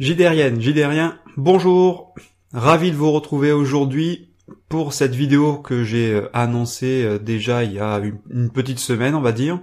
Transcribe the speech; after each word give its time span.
JDRienne, 0.00 0.60
JDRien, 0.60 1.20
bonjour 1.36 2.16
Ravi 2.52 2.90
de 2.90 2.96
vous 2.96 3.12
retrouver 3.12 3.52
aujourd'hui 3.52 4.28
pour 4.68 4.92
cette 4.92 5.14
vidéo 5.14 5.58
que 5.58 5.84
j'ai 5.84 6.14
euh, 6.14 6.28
annoncée 6.32 7.04
euh, 7.04 7.18
déjà 7.20 7.62
il 7.62 7.74
y 7.74 7.78
a 7.78 8.02
une 8.28 8.50
petite 8.50 8.80
semaine, 8.80 9.14
on 9.14 9.20
va 9.20 9.30
dire, 9.30 9.60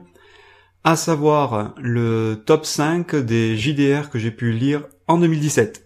à 0.85 0.95
savoir 0.95 1.75
le 1.81 2.41
top 2.45 2.65
5 2.65 3.13
des 3.17 3.57
JDR 3.57 4.09
que 4.09 4.19
j'ai 4.19 4.31
pu 4.31 4.53
lire 4.53 4.83
en 5.09 5.17
2017. 5.17 5.85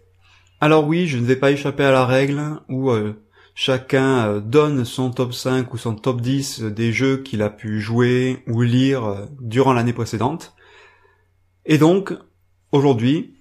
Alors 0.62 0.86
oui, 0.86 1.08
je 1.08 1.18
ne 1.18 1.26
vais 1.26 1.38
pas 1.38 1.50
échapper 1.50 1.84
à 1.84 1.92
la 1.92 2.06
règle 2.06 2.60
où 2.70 2.92
euh, 2.92 3.20
chacun 3.56 4.38
donne 4.42 4.86
son 4.86 5.10
top 5.10 5.34
5 5.34 5.74
ou 5.74 5.78
son 5.80 5.96
top 5.96 6.22
10 6.22 6.62
des 6.62 6.94
jeux 6.94 7.18
qu'il 7.18 7.42
a 7.42 7.50
pu 7.50 7.82
jouer 7.82 8.44
ou 8.46 8.62
lire 8.62 9.28
durant 9.42 9.74
l'année 9.74 9.92
précédente. 9.92 10.54
Et 11.66 11.80
donc, 11.80 12.14
aujourd'hui, 12.72 13.35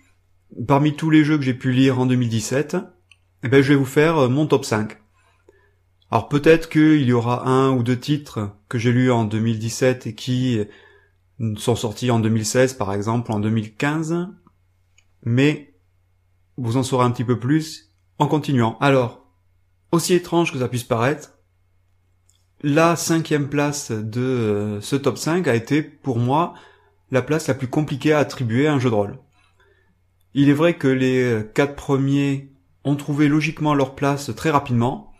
parmi 0.66 0.95
tous 0.96 1.11
les 1.11 1.25
jeux 1.25 1.36
que 1.36 1.45
j'ai 1.45 1.55
pu 1.55 1.73
lire 1.73 1.98
en 1.98 2.07
2017, 2.07 2.77
eh 3.42 3.48
ben, 3.48 3.62
je 3.62 3.70
vais 3.70 3.79
vous 3.79 3.84
faire 3.84 4.19
euh, 4.19 4.29
mon 4.29 4.47
top 4.47 4.65
5. 4.65 4.98
Alors 6.10 6.29
peut-être 6.29 6.69
qu'il 6.69 7.02
y 7.02 7.12
aura 7.12 7.48
un 7.48 7.70
ou 7.70 7.83
deux 7.83 7.98
titres 7.98 8.51
que 8.69 8.79
j'ai 8.79 8.93
lus 8.93 9.10
en 9.10 9.24
2017 9.24 10.06
et 10.06 10.15
qui 10.15 10.60
sont 11.56 11.74
sortis 11.74 12.10
en 12.10 12.20
2016 12.20 12.74
par 12.74 12.93
exemple, 12.93 13.32
en 13.32 13.41
2015, 13.41 14.29
mais 15.24 15.74
vous 16.57 16.77
en 16.77 16.82
saurez 16.82 17.05
un 17.05 17.10
petit 17.10 17.24
peu 17.24 17.38
plus 17.38 17.95
en 18.18 18.27
continuant. 18.27 18.79
Alors, 18.80 19.27
aussi 19.93 20.15
étrange 20.15 20.52
que 20.52 20.59
ça 20.59 20.68
puisse 20.68 20.84
paraître, 20.84 21.32
la 22.62 22.96
cinquième 22.96 23.48
place 23.48 23.91
de 23.91 24.21
euh, 24.21 24.80
ce 24.80 24.96
top 24.96 25.18
5 25.18 25.46
a 25.48 25.55
été 25.55 25.82
pour 25.82 26.18
moi 26.18 26.55
la 27.10 27.23
place 27.23 27.48
la 27.48 27.55
plus 27.55 27.68
compliquée 27.68 28.12
à 28.12 28.18
attribuer 28.18 28.66
à 28.66 28.73
un 28.73 28.79
jeu 28.79 28.91
de 28.91 28.95
rôle. 28.95 29.18
Il 30.34 30.48
est 30.48 30.55
vrai 30.55 30.74
que 30.74 30.88
les 30.88 31.43
quatre 31.55 31.77
premiers 31.77 32.51
ont 32.84 32.97
trouvé 32.97 33.29
logiquement 33.29 33.74
leur 33.74 33.95
place 33.95 34.34
très 34.34 34.51
rapidement, 34.51 35.15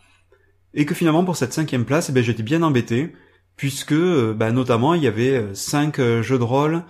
et 0.75 0.85
que 0.85 0.93
finalement 0.93 1.23
pour 1.23 1.37
cette 1.37 1.53
cinquième 1.53 1.85
place, 1.85 2.09
eh 2.09 2.11
ben, 2.11 2.23
j'étais 2.23 2.43
bien 2.43 2.61
embêté, 2.61 3.13
puisque 3.55 3.93
euh, 3.93 4.33
bah, 4.33 4.51
notamment 4.51 4.93
il 4.93 5.03
y 5.03 5.07
avait 5.07 5.37
euh, 5.37 5.53
cinq 5.53 5.99
euh, 5.99 6.21
jeux 6.21 6.37
de 6.37 6.43
rôle 6.43 6.83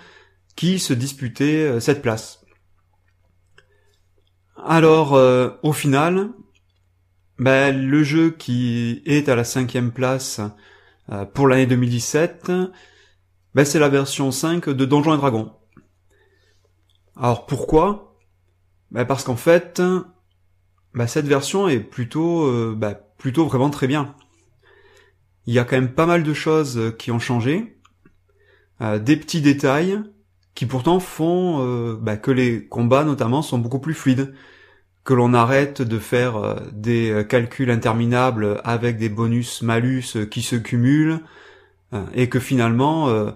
qui 0.55 0.79
se 0.79 0.93
disputaient 0.93 1.79
cette 1.81 2.01
place. 2.01 2.45
Alors 4.55 5.19
au 5.63 5.73
final, 5.73 6.29
bah, 7.37 7.71
le 7.71 8.03
jeu 8.03 8.31
qui 8.31 9.01
est 9.05 9.27
à 9.27 9.35
la 9.35 9.43
cinquième 9.43 9.91
place 9.91 10.39
pour 11.33 11.49
l'année 11.49 11.65
2017, 11.65 12.53
bah, 13.53 13.65
c'est 13.65 13.79
la 13.79 13.89
version 13.89 14.31
5 14.31 14.69
de 14.69 14.85
Donjons 14.85 15.13
et 15.13 15.17
Dragons. 15.17 15.51
Alors 17.17 17.45
pourquoi? 17.45 18.14
Bah 18.91 19.05
parce 19.05 19.23
qu'en 19.23 19.35
fait, 19.35 19.81
bah 20.95 21.07
cette 21.07 21.27
version 21.27 21.67
est 21.67 21.81
plutôt, 21.81 22.45
euh, 22.45 22.73
bah, 22.75 22.93
plutôt 23.17 23.45
vraiment 23.45 23.69
très 23.69 23.87
bien. 23.87 24.15
Il 25.45 25.53
y 25.53 25.59
a 25.59 25.65
quand 25.65 25.75
même 25.75 25.93
pas 25.93 26.05
mal 26.05 26.23
de 26.23 26.33
choses 26.33 26.77
euh, 26.77 26.91
qui 26.91 27.11
ont 27.11 27.19
changé, 27.19 27.77
euh, 28.81 28.97
des 28.97 29.17
petits 29.17 29.41
détails 29.41 30.01
qui 30.55 30.65
pourtant 30.65 31.01
font 31.01 31.97
bah, 32.01 32.15
que 32.15 32.31
les 32.31 32.65
combats 32.65 33.03
notamment 33.03 33.41
sont 33.41 33.57
beaucoup 33.57 33.79
plus 33.79 33.93
fluides, 33.93 34.33
que 35.03 35.13
l'on 35.13 35.33
arrête 35.33 35.81
de 35.81 35.99
faire 35.99 36.61
des 36.71 37.25
calculs 37.27 37.69
interminables 37.69 38.61
avec 38.63 38.97
des 38.97 39.09
bonus 39.09 39.61
malus 39.61 40.15
qui 40.31 40.41
se 40.41 40.55
cumulent, 40.55 41.19
et 42.13 42.29
que 42.29 42.39
finalement 42.39 43.33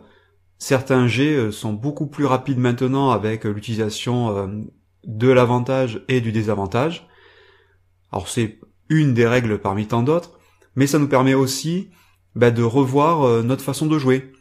certains 0.59 1.07
jets 1.07 1.51
sont 1.51 1.73
beaucoup 1.73 2.07
plus 2.07 2.23
rapides 2.23 2.57
maintenant 2.57 3.11
avec 3.11 3.43
l'utilisation 3.43 4.69
de 5.09 5.27
l'avantage 5.27 6.03
et 6.07 6.21
du 6.21 6.31
désavantage. 6.31 7.07
Alors 8.11 8.29
c'est 8.29 8.59
une 8.89 9.13
des 9.13 9.27
règles 9.27 9.59
parmi 9.59 9.87
tant 9.87 10.03
d'autres, 10.03 10.39
mais 10.75 10.87
ça 10.87 10.99
nous 10.99 11.07
permet 11.07 11.33
aussi 11.33 11.89
bah, 12.35 12.51
de 12.51 12.63
revoir 12.63 13.23
euh, 13.23 13.41
notre 13.41 13.63
façon 13.63 13.87
de 13.87 13.97
jouer. 13.97 14.31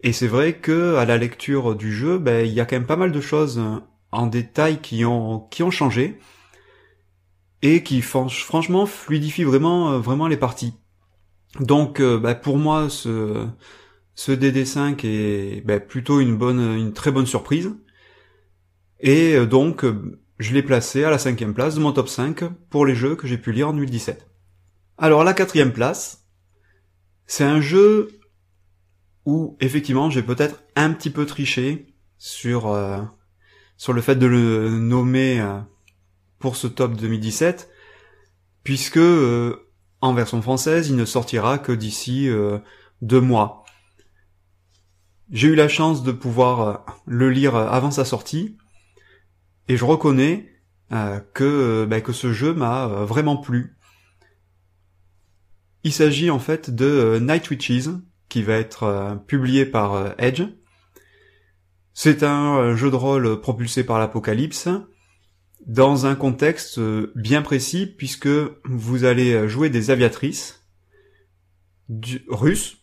Et 0.00 0.12
c'est 0.12 0.26
vrai 0.26 0.54
que 0.54 0.96
à 0.96 1.04
la 1.04 1.18
lecture 1.18 1.74
du 1.74 1.92
jeu, 1.92 2.18
bah, 2.18 2.42
il 2.42 2.52
y 2.52 2.60
a 2.60 2.64
quand 2.64 2.76
même 2.76 2.86
pas 2.86 2.96
mal 2.96 3.12
de 3.12 3.20
choses 3.20 3.58
euh, 3.58 3.76
en 4.10 4.26
détail 4.26 4.80
qui 4.80 5.04
ont 5.04 5.40
qui 5.50 5.62
ont 5.62 5.70
changé 5.70 6.18
et 7.60 7.82
qui 7.82 8.00
franchement 8.00 8.86
fluidifient 8.86 9.44
vraiment 9.44 9.92
euh, 9.92 9.98
vraiment 9.98 10.28
les 10.28 10.36
parties. 10.38 10.74
Donc 11.60 12.02
bah, 12.02 12.34
pour 12.34 12.58
moi 12.58 12.88
ce 12.90 13.46
ce 14.14 14.32
DD5 14.32 15.06
est 15.06 15.80
plutôt 15.88 16.20
une 16.20 16.36
bonne 16.36 16.76
une 16.76 16.92
très 16.92 17.10
bonne 17.12 17.26
surprise. 17.26 17.74
Et 19.00 19.34
euh, 19.34 19.46
donc, 19.46 19.84
euh, 19.84 20.18
je 20.38 20.52
l'ai 20.54 20.62
placé 20.62 21.04
à 21.04 21.10
la 21.10 21.18
cinquième 21.18 21.54
place 21.54 21.74
de 21.74 21.80
mon 21.80 21.92
top 21.92 22.08
5 22.08 22.44
pour 22.70 22.86
les 22.86 22.94
jeux 22.94 23.16
que 23.16 23.26
j'ai 23.26 23.38
pu 23.38 23.52
lire 23.52 23.68
en 23.68 23.72
2017. 23.72 24.26
Alors 24.98 25.24
la 25.24 25.34
quatrième 25.34 25.72
place, 25.72 26.26
c'est 27.26 27.44
un 27.44 27.60
jeu 27.60 28.08
où 29.26 29.56
effectivement 29.60 30.08
j'ai 30.08 30.22
peut-être 30.22 30.62
un 30.74 30.92
petit 30.92 31.10
peu 31.10 31.26
triché 31.26 31.94
sur 32.16 32.68
euh, 32.68 33.02
sur 33.76 33.92
le 33.92 34.00
fait 34.00 34.16
de 34.16 34.26
le 34.26 34.70
nommer 34.70 35.44
pour 36.38 36.56
ce 36.56 36.66
top 36.66 36.96
2017, 36.96 37.68
puisque 38.62 39.00
en 40.00 40.14
version 40.14 40.40
française 40.40 40.88
il 40.88 40.96
ne 40.96 41.04
sortira 41.04 41.58
que 41.58 41.72
d'ici 41.72 42.30
deux 43.02 43.20
mois. 43.20 43.64
J'ai 45.30 45.48
eu 45.48 45.54
la 45.56 45.68
chance 45.68 46.02
de 46.02 46.12
pouvoir 46.12 46.86
le 47.04 47.28
lire 47.28 47.54
avant 47.54 47.90
sa 47.90 48.06
sortie, 48.06 48.56
et 49.68 49.76
je 49.76 49.84
reconnais 49.84 50.48
euh, 50.92 51.18
que, 51.34 51.44
euh, 51.44 51.86
bah, 51.86 52.00
que 52.00 52.12
ce 52.12 52.32
jeu 52.32 52.54
m'a 52.54 52.86
euh, 52.86 53.04
vraiment 53.04 53.36
plu. 53.36 53.76
Il 55.82 55.92
s'agit 55.92 56.30
en 56.30 56.38
fait 56.38 56.70
de 56.70 57.18
Night 57.20 57.50
Witches, 57.50 57.88
qui 58.28 58.42
va 58.42 58.54
être 58.54 59.20
publié 59.28 59.64
par 59.64 60.14
Edge. 60.18 60.42
C'est 61.94 62.24
un 62.24 62.74
jeu 62.74 62.90
de 62.90 62.96
rôle 62.96 63.40
propulsé 63.40 63.84
par 63.84 64.00
l'apocalypse, 64.00 64.68
dans 65.64 66.06
un 66.06 66.16
contexte 66.16 66.80
bien 67.14 67.40
précis, 67.40 67.86
puisque 67.86 68.28
vous 68.64 69.04
allez 69.04 69.48
jouer 69.48 69.70
des 69.70 69.92
aviatrices 69.92 70.66
russes 72.26 72.78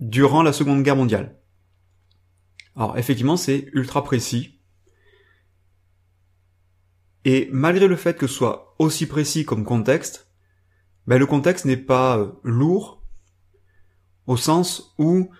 durant 0.00 0.42
la 0.42 0.54
Seconde 0.54 0.82
Guerre 0.82 0.96
mondiale. 0.96 1.36
Alors 2.76 2.96
effectivement, 2.96 3.36
c'est 3.36 3.68
ultra 3.74 4.02
précis, 4.02 4.57
et 7.24 7.48
malgré 7.52 7.88
le 7.88 7.96
fait 7.96 8.16
que 8.16 8.26
ce 8.26 8.34
soit 8.34 8.74
aussi 8.78 9.06
précis 9.06 9.44
comme 9.44 9.64
contexte, 9.64 10.30
ben 11.06 11.18
le 11.18 11.26
contexte 11.26 11.64
n'est 11.64 11.76
pas 11.76 12.18
euh, 12.18 12.32
lourd, 12.44 13.02
au 14.26 14.36
sens 14.36 14.94
où, 14.98 15.30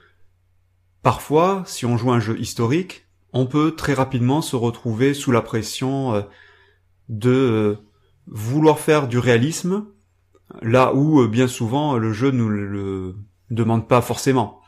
parfois, 1.03 1.63
si 1.67 1.85
on 1.85 1.97
joue 1.97 2.11
un 2.11 2.21
jeu 2.21 2.39
historique, 2.41 3.07
on 3.33 3.47
peut 3.47 3.77
très 3.77 3.93
rapidement 3.93 4.41
se 4.41 4.57
retrouver 4.57 5.13
sous 5.13 5.31
la 5.31 5.43
pression 5.43 6.15
euh, 6.15 6.23
de 7.09 7.31
euh, 7.31 7.77
vouloir 8.27 8.79
faire 8.79 9.09
du 9.09 9.19
réalisme, 9.19 9.87
là 10.63 10.95
où 10.95 11.27
bien 11.29 11.47
souvent 11.47 11.99
le 11.99 12.13
jeu 12.13 12.31
ne 12.31 12.45
le 12.47 13.17
demande 13.51 13.87
pas 13.87 14.01
forcément. 14.01 14.63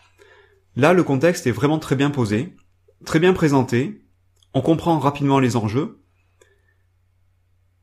Là, 0.77 0.93
le 0.93 1.03
contexte 1.03 1.47
est 1.47 1.53
vraiment 1.53 1.79
très 1.79 1.97
bien 1.97 2.11
posé, 2.11 2.55
très 3.05 3.19
bien 3.19 3.33
présenté, 3.33 4.07
on 4.53 4.61
comprend 4.61 4.99
rapidement 4.99 5.39
les 5.39 5.57
enjeux, 5.57 6.00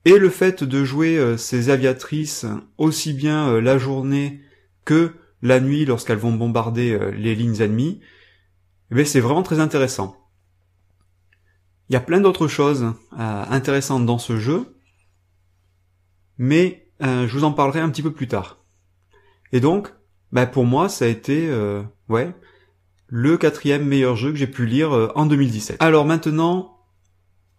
et 0.07 0.19
le 0.19 0.29
fait 0.29 0.63
de 0.63 0.85
jouer 0.85 1.17
euh, 1.17 1.35
ces 1.35 1.69
aviatrices 1.69 2.45
aussi 2.77 3.11
bien 3.11 3.49
euh, 3.49 3.59
la 3.59 3.77
journée 3.77 4.41
que 4.85 5.11
la 5.41 5.59
nuit 5.59 5.83
lorsqu'elles 5.83 6.17
vont 6.17 6.31
bombarder 6.31 6.93
euh, 6.93 7.11
les 7.11 7.35
lignes 7.35 7.59
ennemies, 7.59 7.99
eh 8.95 9.03
c'est 9.03 9.19
vraiment 9.19 9.43
très 9.43 9.59
intéressant. 9.59 10.15
Il 11.89 11.93
y 11.93 11.97
a 11.97 11.99
plein 11.99 12.21
d'autres 12.21 12.47
choses 12.47 12.93
intéressantes 13.17 14.05
dans 14.05 14.17
ce 14.17 14.37
jeu, 14.37 14.77
mais 16.37 16.89
je 16.99 17.31
vous 17.31 17.45
en 17.45 17.53
parlerai 17.53 17.79
un 17.79 17.89
petit 17.89 18.01
peu 18.01 18.11
plus 18.11 18.27
tard. 18.27 18.65
Et 19.53 19.61
donc, 19.61 19.93
bah, 20.33 20.47
pour 20.47 20.65
moi, 20.65 20.89
ça 20.89 21.05
a 21.05 21.07
été, 21.07 21.49
ouais, 22.09 22.33
le 23.07 23.37
quatrième 23.37 23.85
meilleur 23.85 24.17
jeu 24.17 24.31
que 24.31 24.37
j'ai 24.37 24.47
pu 24.47 24.65
lire 24.65 25.13
en 25.15 25.25
2017. 25.27 25.77
Alors 25.79 26.03
maintenant, 26.03 26.77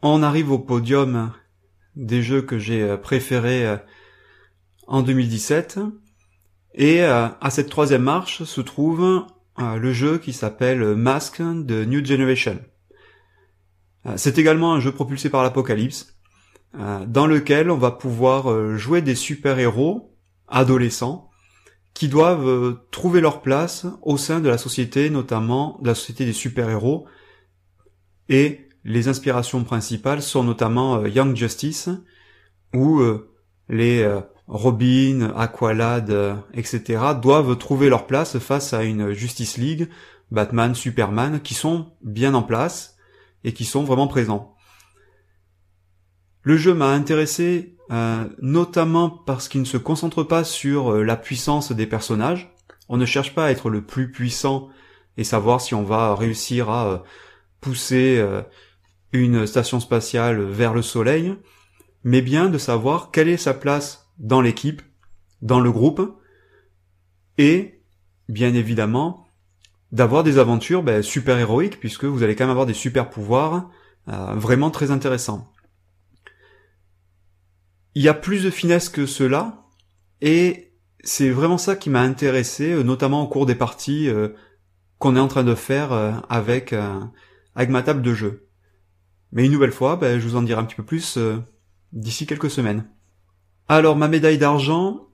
on 0.03 0.23
arrive 0.23 0.51
au 0.51 0.59
podium 0.59 1.33
des 1.99 2.23
jeux 2.23 2.43
que 2.43 2.59
j'ai 2.59 2.83
euh, 2.83 2.97
préférés 2.97 3.67
euh, 3.67 3.77
en 4.87 5.03
2017. 5.03 5.81
Et 6.75 7.03
euh, 7.03 7.29
à 7.41 7.51
cette 7.51 7.69
troisième 7.69 8.03
marche 8.03 8.45
se 8.45 8.61
trouve 8.61 9.27
le 9.59 9.93
jeu 9.93 10.19
qui 10.19 10.33
s'appelle 10.33 10.95
Mask 10.95 11.43
de 11.43 11.85
New 11.85 12.05
Generation. 12.05 12.61
C'est 14.15 14.39
également 14.39 14.73
un 14.73 14.79
jeu 14.79 14.93
propulsé 14.93 15.31
par 15.31 15.43
l'Apocalypse, 15.43 16.17
dans 17.09 17.27
lequel 17.27 17.69
on 17.69 17.77
va 17.77 17.91
pouvoir 17.91 18.77
jouer 18.77 19.03
des 19.03 19.17
super-héros 19.17 20.17
adolescents 20.47 21.29
qui 21.93 22.07
doivent 22.07 22.79
trouver 22.93 23.21
leur 23.21 23.43
place 23.43 23.87
au 24.03 24.17
sein 24.17 24.39
de 24.39 24.49
la 24.49 24.59
société, 24.59 25.11
notamment 25.11 25.81
de 25.83 25.89
la 25.89 25.97
société 25.97 26.25
des 26.25 26.33
super-héros, 26.33 27.09
et 28.29 28.68
les 28.85 29.09
inspirations 29.09 29.65
principales 29.65 30.23
sont 30.23 30.45
notamment 30.45 30.97
euh, 30.97 31.09
Young 31.09 31.37
Justice, 31.37 31.89
où 32.75 33.01
euh, 33.01 33.31
les 33.69 34.03
euh, 34.03 34.21
Robin, 34.47 35.33
Aqualad, 35.37 36.43
etc. 36.55 37.03
doivent 37.21 37.59
trouver 37.59 37.91
leur 37.91 38.07
place 38.07 38.39
face 38.39 38.73
à 38.73 38.83
une 38.83 39.13
Justice 39.13 39.59
League, 39.59 39.89
Batman, 40.31 40.75
Superman, 40.75 41.41
qui 41.41 41.53
sont 41.53 41.93
bien 42.03 42.33
en 42.33 42.43
place 42.43 42.97
et 43.45 43.53
qui 43.53 43.67
sont 43.67 43.85
vraiment 43.85 44.07
présents. 44.07 44.57
Le 46.43 46.57
jeu 46.57 46.73
m'a 46.73 46.93
intéressé 46.93 47.77
notamment 48.41 49.11
parce 49.11 49.49
qu'il 49.49 49.61
ne 49.61 49.67
se 49.67 49.77
concentre 49.77 50.23
pas 50.23 50.45
sur 50.45 50.97
la 50.97 51.17
puissance 51.17 51.73
des 51.73 51.87
personnages. 51.87 52.55
On 52.89 52.97
ne 52.97 53.05
cherche 53.05 53.35
pas 53.35 53.47
à 53.47 53.51
être 53.51 53.69
le 53.69 53.83
plus 53.83 54.11
puissant 54.11 54.71
et 55.19 55.25
savoir 55.25 55.61
si 55.61 55.75
on 55.75 55.83
va 55.83 56.15
réussir 56.15 56.71
à 56.71 57.03
pousser 57.61 58.23
une 59.13 59.47
station 59.47 59.81
spatiale 59.81 60.43
vers 60.43 60.75
le 60.75 60.83
Soleil, 60.83 61.35
mais 62.05 62.23
bien 62.23 62.49
de 62.49 62.59
savoir 62.59 63.11
quelle 63.11 63.29
est 63.29 63.37
sa 63.37 63.55
place 63.55 64.11
dans 64.19 64.41
l'équipe, 64.41 64.83
dans 65.43 65.61
le 65.61 65.73
groupe, 65.73 66.21
et 67.39 67.81
bien 68.29 68.55
évidemment 68.55 69.27
d'avoir 69.93 70.23
des 70.23 70.39
aventures 70.39 70.83
ben, 70.83 71.03
super 71.03 71.39
héroïques 71.39 71.81
puisque 71.81 72.05
vous 72.05 72.23
allez 72.23 72.37
quand 72.37 72.45
même 72.45 72.51
avoir 72.51 72.67
des 72.67 72.75
super 72.75 73.09
pouvoirs 73.09 73.71
euh, 74.09 74.35
vraiment 74.35 74.71
très 74.71 74.91
intéressants. 74.91 75.53
Il 77.95 78.03
y 78.03 78.09
a 78.09 78.15
plus 78.15 78.45
de 78.45 78.51
finesse 78.51 78.89
que 78.89 79.07
cela 79.07 79.65
et 80.21 80.73
c'est 81.05 81.31
vraiment 81.31 81.59
ça 81.59 81.75
qui 81.75 81.91
m'a 81.91 82.03
intéressé, 82.03 82.73
euh, 82.73 82.83
notamment 82.83 83.23
au 83.23 83.29
cours 83.29 83.47
des 83.47 83.55
parties 83.55 84.09
euh, 84.09 84.29
qu'on 84.99 85.17
est 85.17 85.21
en 85.21 85.29
train 85.29 85.45
de 85.45 85.55
faire 85.55 85.93
avec 86.29 86.75
avec 87.55 87.71
ma 87.71 87.83
table 87.83 88.03
de 88.03 88.15
jeu. 88.15 88.48
Mais 89.33 89.47
une 89.47 89.53
nouvelle 89.53 89.73
fois, 89.73 89.97
ben, 89.97 90.19
je 90.19 90.27
vous 90.27 90.37
en 90.37 90.43
dirai 90.43 90.61
un 90.61 90.65
petit 90.65 90.77
peu 90.77 90.85
plus 90.85 91.17
euh, 91.17 91.39
d'ici 91.93 92.27
quelques 92.27 92.51
semaines. 92.51 92.89
Alors 93.69 93.97
ma 93.97 94.09
médaille 94.09 94.39
d'argent, 94.39 95.09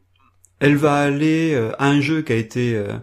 elle 0.61 0.76
va 0.76 0.96
aller 0.96 1.55
euh, 1.55 1.72
à 1.78 1.88
un 1.88 2.00
jeu 2.00 2.22
qui 2.22 2.32
a 2.32 2.37
été 2.37 2.76
euh, 2.76 2.96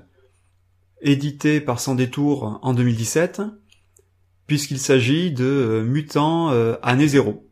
édité 1.01 1.59
par 1.59 1.79
Sans 1.79 1.95
Détour 1.95 2.59
en 2.61 2.73
2017, 2.73 3.41
puisqu'il 4.47 4.79
s'agit 4.79 5.31
de 5.31 5.83
Mutant 5.85 6.49
Année 6.81 7.07
Zéro. 7.07 7.49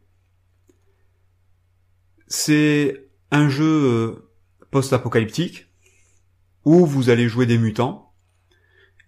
C'est 2.27 3.09
un 3.31 3.47
jeu 3.47 4.29
post-apocalyptique 4.69 5.67
où 6.65 6.85
vous 6.85 7.09
allez 7.09 7.29
jouer 7.29 7.45
des 7.45 7.57
mutants 7.57 8.13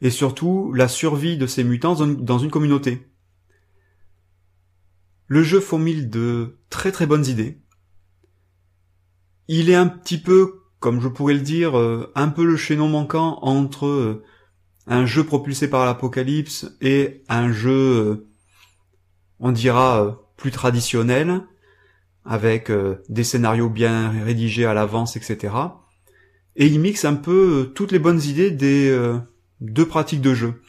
et 0.02 0.10
surtout 0.10 0.74
la 0.74 0.88
survie 0.88 1.38
de 1.38 1.46
ces 1.48 1.64
mutants 1.64 1.96
dans 1.96 2.40
une 2.40 2.50
communauté. 2.50 3.11
Le 5.32 5.44
jeu 5.44 5.62
fourmille 5.62 6.08
de 6.08 6.58
très 6.70 6.92
très 6.92 7.06
bonnes 7.06 7.26
idées. 7.26 7.62
Il 9.48 9.70
est 9.70 9.76
un 9.76 9.88
petit 9.88 10.18
peu, 10.18 10.64
comme 10.82 11.00
je 11.00 11.08
pourrais 11.08 11.36
le 11.36 11.40
dire, 11.40 11.80
euh, 11.80 12.12
un 12.16 12.28
peu 12.28 12.44
le 12.44 12.58
chaînon 12.58 12.90
manquant 12.90 13.40
entre 13.42 13.86
euh, 13.86 14.24
un 14.88 15.06
jeu 15.06 15.24
propulsé 15.24 15.70
par 15.70 15.86
l'apocalypse 15.86 16.76
et 16.82 17.24
un 17.30 17.50
jeu, 17.50 17.72
euh, 17.72 18.30
on 19.40 19.54
dira, 19.54 20.22
plus 20.36 20.52
traditionnel, 20.52 21.40
avec 22.26 22.70
des 23.08 23.24
scénarios 23.24 23.70
bien 23.70 24.10
rédigés 24.10 24.66
à 24.66 24.74
l'avance, 24.74 25.16
etc. 25.16 25.56
Et 26.58 26.68
il 26.68 26.78
mixe 26.78 27.06
un 27.06 27.16
peu 27.16 27.72
toutes 27.74 27.94
les 27.94 28.00
bonnes 28.00 28.22
idées 28.22 28.52
des 28.52 28.94
deux 29.62 29.88
pratiques 29.88 30.20
de 30.20 30.34
jeu. 30.34 30.62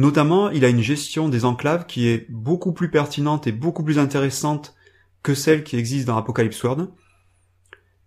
Notamment, 0.00 0.48
il 0.48 0.64
a 0.64 0.70
une 0.70 0.80
gestion 0.80 1.28
des 1.28 1.44
enclaves 1.44 1.84
qui 1.84 2.08
est 2.08 2.24
beaucoup 2.30 2.72
plus 2.72 2.90
pertinente 2.90 3.46
et 3.46 3.52
beaucoup 3.52 3.84
plus 3.84 3.98
intéressante 3.98 4.74
que 5.22 5.34
celle 5.34 5.62
qui 5.62 5.76
existe 5.76 6.06
dans 6.06 6.16
Apocalypse 6.16 6.64
World. 6.64 6.88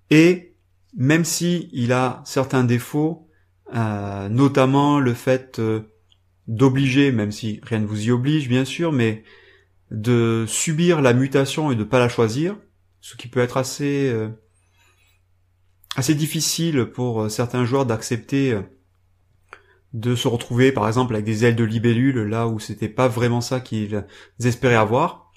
Et 0.09 0.55
même 0.97 1.23
si 1.23 1.69
il 1.71 1.93
a 1.93 2.23
certains 2.25 2.63
défauts, 2.63 3.29
euh, 3.75 4.27
notamment 4.27 4.99
le 4.99 5.13
fait 5.13 5.59
euh, 5.59 5.81
d'obliger, 6.47 7.11
même 7.11 7.31
si 7.31 7.59
rien 7.61 7.77
ne 7.77 7.85
vous 7.85 8.07
y 8.07 8.09
oblige 8.09 8.49
bien 8.49 8.65
sûr, 8.65 8.91
mais 8.91 9.23
de 9.91 10.45
subir 10.47 10.99
la 10.99 11.13
mutation 11.13 11.71
et 11.71 11.75
de 11.75 11.83
pas 11.83 11.99
la 11.99 12.09
choisir, 12.09 12.57
ce 13.01 13.15
qui 13.15 13.27
peut 13.27 13.39
être 13.39 13.57
assez 13.57 14.09
euh, 14.09 14.29
assez 15.95 16.15
difficile 16.15 16.85
pour 16.85 17.29
certains 17.29 17.65
joueurs 17.65 17.85
d'accepter 17.85 18.59
de 19.93 20.15
se 20.15 20.27
retrouver 20.27 20.71
par 20.71 20.87
exemple 20.87 21.13
avec 21.13 21.25
des 21.25 21.45
ailes 21.45 21.55
de 21.55 21.63
libellule 21.63 22.23
là 22.23 22.47
où 22.47 22.59
c'était 22.59 22.89
pas 22.89 23.07
vraiment 23.07 23.41
ça 23.41 23.59
qu'ils 23.59 24.05
espéraient 24.43 24.75
avoir. 24.75 25.31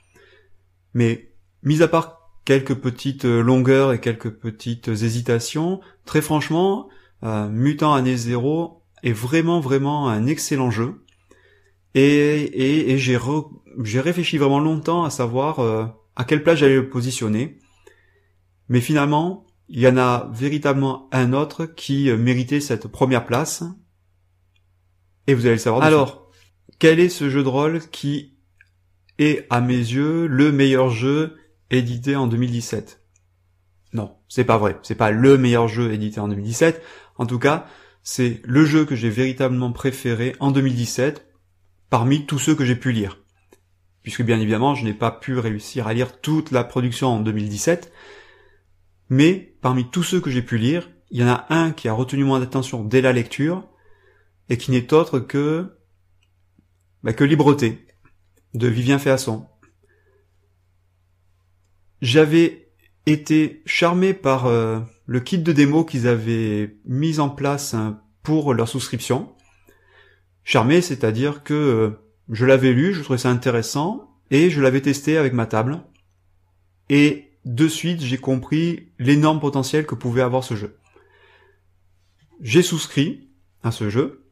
Mais 0.95 1.33
mis 1.63 1.83
à 1.83 1.89
part 1.89 2.31
quelques 2.45 2.75
petites 2.75 3.25
longueurs 3.25 3.93
et 3.93 4.01
quelques 4.01 4.31
petites 4.31 4.89
hésitations, 4.89 5.81
très 6.07 6.23
franchement, 6.23 6.89
euh, 7.23 7.49
Mutant 7.49 7.93
Année 7.93 8.17
Zéro 8.17 8.83
est 9.03 9.13
vraiment 9.13 9.61
vraiment 9.61 10.09
un 10.09 10.27
excellent 10.27 10.71
jeu. 10.71 11.03
Et, 11.95 12.93
et, 12.93 12.99
j'ai 12.99 13.19
j'ai 13.83 14.01
réfléchi 14.01 14.37
vraiment 14.37 14.61
longtemps 14.61 15.05
à 15.05 15.11
savoir 15.11 15.61
euh, 15.61 15.87
à 16.15 16.25
quelle 16.25 16.43
place 16.43 16.59
j'allais 16.59 16.77
le 16.77 16.91
positionner. 16.91 17.59
Mais 18.69 18.81
finalement, 18.81 19.47
il 19.69 19.81
y 19.81 19.89
en 19.89 19.97
a 19.97 20.31
véritablement 20.33 21.09
un 21.13 21.33
autre 21.33 21.65
qui 21.65 22.13
méritait 22.13 22.61
cette 22.61 22.89
première 22.89 23.25
place, 23.25 23.65
et 25.27 25.35
vous 25.35 25.47
allez 25.47 25.57
le 25.57 25.61
savoir. 25.61 25.83
Alors, 25.83 26.31
quel 26.79 27.01
est 27.01 27.09
ce 27.09 27.31
jeu 27.31 27.43
de 27.43 27.49
rôle 27.49 27.81
qui 27.91 28.35
est, 29.19 29.47
à 29.51 29.61
mes 29.61 29.75
yeux, 29.75 30.27
le 30.27 30.53
meilleur 30.53 30.91
jeu 30.91 31.37
édité 31.71 32.17
en 32.17 32.27
2017 32.27 33.01
Non, 33.93 34.17
c'est 34.29 34.45
pas 34.45 34.59
vrai. 34.59 34.79
C'est 34.83 34.95
pas 34.95 35.11
le 35.11 35.39
meilleur 35.39 35.69
jeu 35.69 35.93
édité 35.93 36.21
en 36.21 36.29
2017. 36.29 36.83
En 37.17 37.27
tout 37.27 37.39
cas, 37.39 37.67
c'est 38.03 38.41
le 38.45 38.65
jeu 38.65 38.85
que 38.85 38.95
j'ai 38.95 39.11
véritablement 39.11 39.73
préféré 39.73 40.37
en 40.39 40.51
2017 40.51 41.27
parmi 41.91 42.27
tous 42.27 42.39
ceux 42.39 42.55
que 42.55 42.65
j'ai 42.65 42.77
pu 42.77 42.93
lire. 42.93 43.19
Puisque 44.03 44.23
bien 44.23 44.39
évidemment, 44.39 44.75
je 44.75 44.85
n'ai 44.85 44.95
pas 44.95 45.11
pu 45.11 45.39
réussir 45.39 45.89
à 45.89 45.95
lire 45.95 46.21
toute 46.21 46.53
la 46.53 46.63
production 46.63 47.09
en 47.09 47.21
2017. 47.21 47.93
Mais 49.09 49.57
parmi 49.61 49.89
tous 49.91 50.03
ceux 50.03 50.21
que 50.21 50.31
j'ai 50.31 50.43
pu 50.43 50.59
lire, 50.59 50.89
il 51.11 51.21
y 51.21 51.25
en 51.25 51.29
a 51.29 51.47
un 51.51 51.73
qui 51.73 51.89
a 51.89 51.93
retenu 51.93 52.25
mon 52.25 52.41
attention 52.41 52.85
dès 52.85 53.01
la 53.01 53.13
lecture, 53.13 53.69
et 54.49 54.59
qui 54.59 54.71
n'est 54.71 54.93
autre 54.93 55.19
que 55.19 55.77
bah, 57.03 57.13
que 57.13 57.25
Libreté 57.25 57.87
de 58.55 58.69
Vivien 58.69 58.99
Féasson. 58.99 59.47
J'avais 62.01 62.73
été 63.07 63.63
charmé 63.65 64.13
par 64.13 64.47
euh, 64.47 64.81
le 65.07 65.21
kit 65.21 65.39
de 65.39 65.53
démo 65.53 65.85
qu'ils 65.85 66.09
avaient 66.09 66.77
mis 66.85 67.21
en 67.21 67.29
place 67.29 67.75
hein, 67.75 68.01
pour 68.23 68.55
leur 68.55 68.69
souscription. 68.69 69.33
Charmé, 70.43 70.81
c'est-à-dire 70.81 71.43
que 71.43 71.55
euh, 71.55 71.91
je 72.31 72.45
l'avais 72.45 72.73
lu, 72.73 72.93
je 72.93 73.03
trouvais 73.03 73.19
ça 73.19 73.31
intéressant, 73.31 74.11
et 74.31 74.51
je 74.51 74.61
l'avais 74.61 74.81
testé 74.81 75.17
avec 75.17 75.33
ma 75.33 75.47
table. 75.47 75.83
Et 76.89 77.31
de 77.45 77.69
suite, 77.69 78.01
j'ai 78.01 78.19
compris 78.19 78.89
l'énorme 78.99 79.41
potentiel 79.41 79.87
que 79.87 79.95
pouvait 79.95 80.23
avoir 80.23 80.43
ce 80.43 80.57
jeu. 80.57 80.77
J'ai 82.41 82.63
souscrit 82.63 83.31
à 83.63 83.71
ce 83.71 83.89
jeu, 83.89 84.26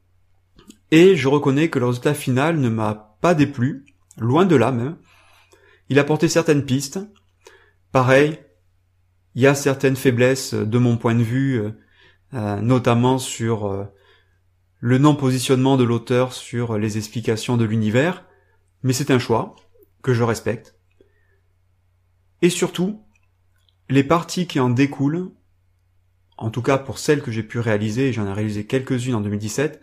et 0.90 1.16
je 1.16 1.28
reconnais 1.28 1.70
que 1.70 1.78
le 1.78 1.86
résultat 1.86 2.14
final 2.14 2.58
ne 2.58 2.68
m'a 2.68 3.16
pas 3.20 3.34
déplu, 3.34 3.84
loin 4.18 4.44
de 4.44 4.56
là 4.56 4.72
même. 4.72 4.96
Il 5.88 5.98
a 5.98 6.04
porté 6.04 6.28
certaines 6.28 6.64
pistes. 6.64 6.98
Pareil, 7.92 8.38
il 9.34 9.42
y 9.42 9.46
a 9.46 9.54
certaines 9.54 9.96
faiblesses 9.96 10.54
de 10.54 10.78
mon 10.78 10.96
point 10.96 11.14
de 11.14 11.22
vue, 11.22 11.62
euh, 12.32 12.60
notamment 12.60 13.18
sur 13.18 13.66
euh, 13.66 13.84
le 14.80 14.98
non-positionnement 14.98 15.76
de 15.76 15.84
l'auteur 15.84 16.32
sur 16.32 16.78
les 16.78 16.98
explications 16.98 17.56
de 17.56 17.64
l'univers, 17.64 18.24
mais 18.82 18.92
c'est 18.92 19.10
un 19.10 19.18
choix 19.18 19.56
que 20.02 20.14
je 20.14 20.22
respecte. 20.22 20.76
Et 22.42 22.50
surtout, 22.50 23.02
les 23.88 24.04
parties 24.04 24.46
qui 24.46 24.60
en 24.60 24.70
découlent, 24.70 25.32
en 26.36 26.50
tout 26.50 26.62
cas 26.62 26.78
pour 26.78 26.98
celles 26.98 27.22
que 27.22 27.30
j'ai 27.30 27.42
pu 27.42 27.58
réaliser, 27.58 28.12
j'en 28.12 28.26
ai 28.26 28.32
réalisé 28.32 28.66
quelques-unes 28.66 29.14
en 29.14 29.20
2017, 29.20 29.80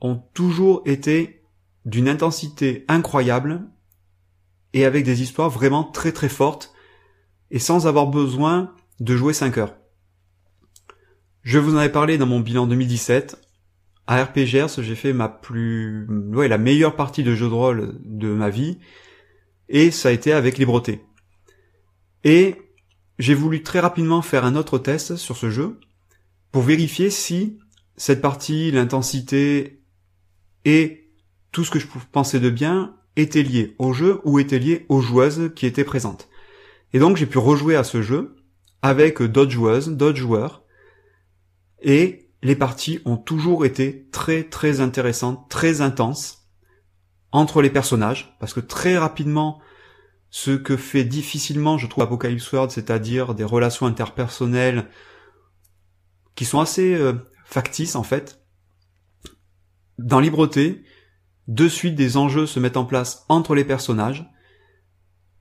ont 0.00 0.16
toujours 0.34 0.82
été 0.86 1.42
d'une 1.84 2.08
intensité 2.08 2.84
incroyable 2.88 3.68
et 4.72 4.84
avec 4.84 5.04
des 5.04 5.22
histoires 5.22 5.50
vraiment 5.50 5.84
très 5.84 6.12
très 6.12 6.28
fortes 6.28 6.72
et 7.50 7.58
sans 7.58 7.86
avoir 7.86 8.06
besoin 8.06 8.74
de 9.00 9.16
jouer 9.16 9.32
5 9.32 9.58
heures. 9.58 9.76
Je 11.42 11.58
vous 11.58 11.76
en 11.76 11.80
ai 11.80 11.88
parlé 11.88 12.18
dans 12.18 12.26
mon 12.26 12.40
bilan 12.40 12.66
2017. 12.66 13.36
À 14.06 14.22
RPGers, 14.24 14.66
j'ai 14.78 14.94
fait 14.94 15.12
ma 15.12 15.28
plus, 15.28 16.06
ouais, 16.32 16.48
la 16.48 16.58
meilleure 16.58 16.96
partie 16.96 17.22
de 17.22 17.34
jeu 17.34 17.48
de 17.48 17.54
rôle 17.54 17.98
de 18.04 18.28
ma 18.28 18.50
vie 18.50 18.78
et 19.68 19.90
ça 19.90 20.08
a 20.08 20.12
été 20.12 20.32
avec 20.32 20.58
Libreté. 20.58 21.04
Et 22.24 22.56
j'ai 23.18 23.34
voulu 23.34 23.62
très 23.62 23.80
rapidement 23.80 24.20
faire 24.20 24.44
un 24.44 24.56
autre 24.56 24.78
test 24.78 25.16
sur 25.16 25.36
ce 25.36 25.50
jeu 25.50 25.78
pour 26.52 26.62
vérifier 26.62 27.10
si 27.10 27.58
cette 27.96 28.20
partie, 28.20 28.70
l'intensité 28.70 29.79
et 30.64 31.10
tout 31.52 31.64
ce 31.64 31.70
que 31.70 31.78
je 31.78 31.86
pensais 32.12 32.40
de 32.40 32.50
bien 32.50 32.96
était 33.16 33.42
lié 33.42 33.74
au 33.78 33.92
jeu 33.92 34.20
ou 34.24 34.38
était 34.38 34.58
lié 34.58 34.86
aux 34.88 35.00
joueuses 35.00 35.52
qui 35.54 35.66
étaient 35.66 35.84
présentes. 35.84 36.28
Et 36.92 36.98
donc 36.98 37.16
j'ai 37.16 37.26
pu 37.26 37.38
rejouer 37.38 37.76
à 37.76 37.84
ce 37.84 38.02
jeu 38.02 38.36
avec 38.82 39.22
d'autres 39.22 39.50
joueuses, 39.50 39.88
d'autres 39.88 40.18
joueurs, 40.18 40.64
et 41.82 42.30
les 42.42 42.56
parties 42.56 43.00
ont 43.04 43.16
toujours 43.16 43.64
été 43.64 44.08
très 44.10 44.44
très 44.44 44.80
intéressantes, 44.80 45.48
très 45.48 45.80
intenses 45.80 46.48
entre 47.32 47.62
les 47.62 47.70
personnages, 47.70 48.34
parce 48.40 48.54
que 48.54 48.60
très 48.60 48.98
rapidement, 48.98 49.60
ce 50.30 50.52
que 50.52 50.76
fait 50.76 51.04
difficilement, 51.04 51.78
je 51.78 51.86
trouve, 51.86 52.04
Apocalypse 52.04 52.50
World, 52.52 52.70
c'est-à-dire 52.70 53.34
des 53.34 53.44
relations 53.44 53.86
interpersonnelles 53.86 54.88
qui 56.34 56.44
sont 56.44 56.60
assez 56.60 56.94
euh, 56.94 57.14
factices 57.44 57.96
en 57.96 58.02
fait, 58.02 58.39
dans 60.04 60.20
Libreté, 60.20 60.82
de 61.48 61.68
suite 61.68 61.94
des 61.94 62.16
enjeux 62.16 62.46
se 62.46 62.60
mettent 62.60 62.76
en 62.76 62.84
place 62.84 63.24
entre 63.28 63.54
les 63.54 63.64
personnages, 63.64 64.30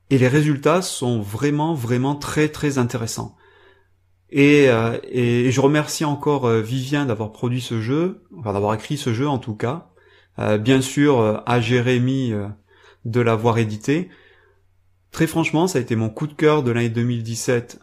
et 0.09 0.17
les 0.17 0.27
résultats 0.27 0.81
sont 0.81 1.21
vraiment 1.21 1.73
vraiment 1.73 2.15
très 2.15 2.49
très 2.49 2.77
intéressants. 2.77 3.35
Et, 4.31 4.69
euh, 4.69 4.99
je 5.49 5.61
remercie 5.61 6.05
encore 6.05 6.45
euh, 6.45 6.61
Vivien 6.61 7.05
d'avoir 7.05 7.31
produit 7.31 7.61
ce 7.61 7.81
jeu, 7.81 8.23
enfin 8.37 8.53
d'avoir 8.53 8.73
écrit 8.73 8.97
ce 8.97 9.13
jeu 9.13 9.27
en 9.27 9.39
tout 9.39 9.55
cas. 9.55 9.89
Euh, 10.37 10.57
bien 10.57 10.81
sûr 10.81 11.43
à 11.45 11.59
Jérémy 11.59 12.33
de 13.05 13.21
l'avoir 13.21 13.57
édité. 13.57 14.09
Très 15.11 15.27
franchement, 15.27 15.67
ça 15.67 15.79
a 15.79 15.81
été 15.81 15.95
mon 15.95 16.09
coup 16.09 16.27
de 16.27 16.33
cœur 16.33 16.63
de 16.63 16.71
l'année 16.71 16.89
2017. 16.89 17.79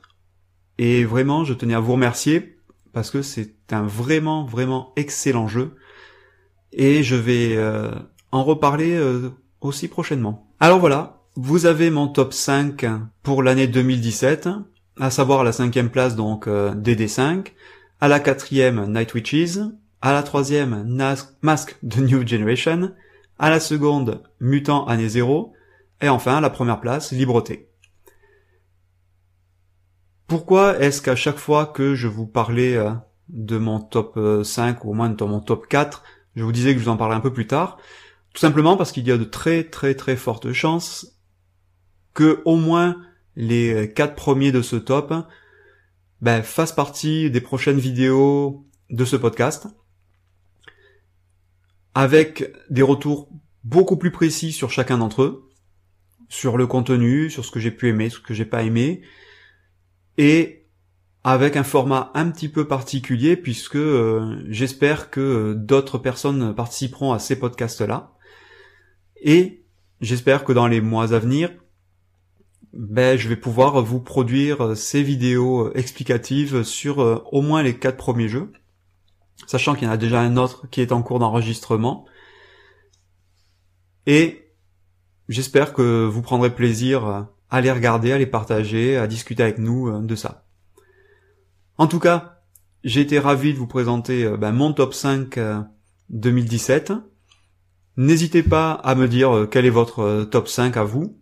Et 0.78 1.04
vraiment, 1.04 1.44
je 1.44 1.54
tenais 1.54 1.74
à 1.74 1.80
vous 1.80 1.92
remercier 1.92 2.58
parce 2.92 3.10
que 3.10 3.22
c'est 3.22 3.54
un 3.72 3.82
vraiment 3.82 4.44
vraiment 4.44 4.92
excellent 4.96 5.48
jeu. 5.48 5.74
Et 6.76 7.02
je 7.02 7.16
vais 7.16 7.58
en 8.30 8.44
reparler 8.44 9.00
aussi 9.60 9.88
prochainement. 9.88 10.46
Alors 10.60 10.78
voilà, 10.78 11.22
vous 11.34 11.66
avez 11.66 11.90
mon 11.90 12.06
top 12.06 12.32
5 12.32 12.84
pour 13.22 13.42
l'année 13.42 13.66
2017 13.66 14.48
à 14.98 15.10
savoir 15.10 15.40
à 15.40 15.44
la 15.44 15.52
cinquième 15.52 15.90
place 15.90 16.16
donc 16.16 16.46
euh, 16.46 16.74
DD5, 16.74 17.52
à 18.00 18.08
la 18.08 18.20
quatrième 18.20 18.90
Night 18.92 19.14
Witches, 19.14 19.58
à 20.00 20.12
la 20.12 20.22
troisième 20.22 20.84
Mask 21.42 21.76
de 21.82 22.00
New 22.00 22.26
Generation, 22.26 22.92
à 23.38 23.50
la 23.50 23.60
seconde 23.60 24.22
Mutant 24.40 24.86
Année 24.86 25.08
Zéro, 25.08 25.52
et 26.00 26.08
enfin 26.08 26.36
à 26.36 26.40
la 26.40 26.50
première 26.50 26.80
place 26.80 27.12
Libreté. 27.12 27.68
Pourquoi 30.26 30.78
est-ce 30.80 31.00
qu'à 31.00 31.16
chaque 31.16 31.38
fois 31.38 31.66
que 31.66 31.94
je 31.94 32.08
vous 32.08 32.26
parlais 32.26 32.76
euh, 32.76 32.90
de 33.28 33.58
mon 33.58 33.80
top 33.80 34.18
5 34.42 34.76
euh, 34.76 34.80
ou 34.84 34.90
au 34.90 34.94
moins 34.94 35.10
de 35.10 35.24
mon 35.24 35.40
top 35.40 35.68
4, 35.68 36.02
je 36.36 36.44
vous 36.44 36.52
disais 36.52 36.72
que 36.74 36.78
je 36.78 36.84
vous 36.84 36.90
en 36.90 36.96
parlerai 36.96 37.16
un 37.16 37.22
peu 37.22 37.32
plus 37.32 37.46
tard. 37.46 37.78
Tout 38.32 38.40
simplement 38.40 38.76
parce 38.76 38.92
qu'il 38.92 39.06
y 39.06 39.10
a 39.10 39.16
de 39.16 39.24
très 39.24 39.64
très 39.64 39.94
très 39.94 40.16
fortes 40.16 40.52
chances 40.52 41.18
que 42.12 42.42
au 42.44 42.56
moins 42.56 42.96
les 43.34 43.92
quatre 43.94 44.14
premiers 44.14 44.52
de 44.52 44.62
ce 44.62 44.76
top 44.76 45.12
ben, 46.20 46.42
fassent 46.42 46.74
partie 46.74 47.30
des 47.30 47.40
prochaines 47.40 47.78
vidéos 47.78 48.66
de 48.90 49.04
ce 49.04 49.16
podcast. 49.16 49.66
Avec 51.94 52.52
des 52.68 52.82
retours 52.82 53.30
beaucoup 53.64 53.96
plus 53.96 54.10
précis 54.10 54.52
sur 54.52 54.70
chacun 54.70 54.98
d'entre 54.98 55.22
eux, 55.22 55.50
sur 56.28 56.56
le 56.56 56.66
contenu, 56.66 57.30
sur 57.30 57.44
ce 57.44 57.50
que 57.50 57.60
j'ai 57.60 57.70
pu 57.70 57.88
aimer, 57.88 58.10
ce 58.10 58.20
que 58.20 58.34
j'ai 58.34 58.44
pas 58.44 58.62
aimé, 58.62 59.02
et 60.18 60.65
avec 61.26 61.56
un 61.56 61.64
format 61.64 62.12
un 62.14 62.30
petit 62.30 62.48
peu 62.48 62.68
particulier 62.68 63.36
puisque 63.36 63.74
euh, 63.74 64.44
j'espère 64.48 65.10
que 65.10 65.54
d'autres 65.54 65.98
personnes 65.98 66.54
participeront 66.54 67.12
à 67.12 67.18
ces 67.18 67.36
podcasts-là. 67.36 68.12
Et 69.20 69.64
j'espère 70.00 70.44
que 70.44 70.52
dans 70.52 70.68
les 70.68 70.80
mois 70.80 71.14
à 71.14 71.18
venir, 71.18 71.50
ben, 72.72 73.18
je 73.18 73.28
vais 73.28 73.34
pouvoir 73.34 73.82
vous 73.82 73.98
produire 73.98 74.76
ces 74.76 75.02
vidéos 75.02 75.74
explicatives 75.74 76.62
sur 76.62 77.02
euh, 77.02 77.24
au 77.32 77.42
moins 77.42 77.64
les 77.64 77.76
quatre 77.76 77.96
premiers 77.96 78.28
jeux, 78.28 78.52
sachant 79.48 79.74
qu'il 79.74 79.88
y 79.88 79.90
en 79.90 79.94
a 79.94 79.96
déjà 79.96 80.20
un 80.20 80.36
autre 80.36 80.70
qui 80.70 80.80
est 80.80 80.92
en 80.92 81.02
cours 81.02 81.18
d'enregistrement. 81.18 82.06
Et 84.06 84.52
j'espère 85.28 85.72
que 85.72 86.04
vous 86.06 86.22
prendrez 86.22 86.54
plaisir 86.54 87.26
à 87.50 87.60
les 87.60 87.72
regarder, 87.72 88.12
à 88.12 88.18
les 88.18 88.26
partager, 88.26 88.96
à 88.96 89.08
discuter 89.08 89.42
avec 89.42 89.58
nous 89.58 89.88
euh, 89.88 90.02
de 90.02 90.14
ça. 90.14 90.45
En 91.78 91.86
tout 91.86 91.98
cas, 91.98 92.42
j'ai 92.84 93.00
été 93.00 93.18
ravi 93.18 93.52
de 93.52 93.58
vous 93.58 93.66
présenter 93.66 94.24
euh, 94.24 94.36
ben, 94.36 94.52
mon 94.52 94.72
top 94.72 94.94
5 94.94 95.38
2017. 96.10 96.92
N'hésitez 97.96 98.42
pas 98.42 98.72
à 98.72 98.94
me 98.94 99.08
dire 99.08 99.48
quel 99.50 99.64
est 99.64 99.70
votre 99.70 100.24
top 100.30 100.48
5 100.48 100.76
à 100.76 100.84
vous 100.84 101.16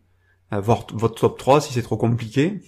votre, 0.61 1.09
top 1.09 1.39
3 1.39 1.61
si 1.61 1.73
c'est 1.73 1.83
trop 1.83 1.97
compliqué. 1.97 2.61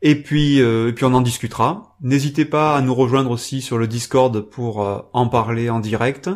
Et 0.00 0.22
puis, 0.22 0.60
euh, 0.60 0.88
et 0.88 0.92
puis 0.92 1.04
on 1.04 1.14
en 1.14 1.20
discutera. 1.20 1.96
N'hésitez 2.00 2.44
pas 2.44 2.76
à 2.76 2.82
nous 2.82 2.94
rejoindre 2.94 3.30
aussi 3.30 3.62
sur 3.62 3.78
le 3.78 3.88
Discord 3.88 4.40
pour 4.48 4.82
euh, 4.82 5.00
en 5.12 5.28
parler 5.28 5.70
en 5.70 5.80
direct. 5.80 6.30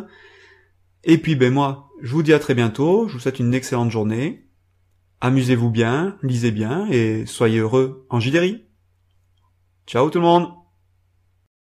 Et 1.05 1.17
puis 1.17 1.35
ben 1.35 1.53
moi, 1.53 1.89
je 2.01 2.11
vous 2.13 2.23
dis 2.23 2.33
à 2.33 2.39
très 2.39 2.55
bientôt, 2.55 3.07
je 3.07 3.13
vous 3.13 3.19
souhaite 3.19 3.39
une 3.39 3.53
excellente 3.53 3.91
journée. 3.91 4.47
Amusez-vous 5.21 5.69
bien, 5.69 6.17
lisez 6.21 6.51
bien 6.51 6.87
et 6.91 7.25
soyez 7.25 7.59
heureux 7.59 8.05
en 8.09 8.19
JDRI. 8.19 8.65
Ciao 9.85 10.09
tout 10.09 10.19
le 10.19 10.25
monde 10.25 10.62